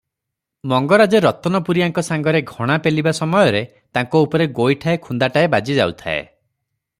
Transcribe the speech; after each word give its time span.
ମଙ୍ଗରାଜେ 0.69 1.19
ରତନପୁରିଆଙ୍କ 1.25 2.03
ସାଙ୍ଗରେ 2.07 2.41
ଘଣା 2.53 2.77
ପେଲିବା 2.87 3.13
ସମୟରେ 3.19 3.61
ତାଙ୍କ 3.99 4.23
ଉପରେ 4.27 4.49
ଗୋଇଠାଏ, 4.61 5.03
ଖୁନ୍ଦାଟାଏ 5.05 5.53
ବାଜିଯାଉଥାଏ। 5.57 6.27